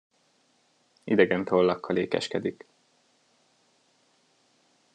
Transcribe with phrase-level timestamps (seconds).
[1.03, 2.65] Idegen tollakkal ékeskedik.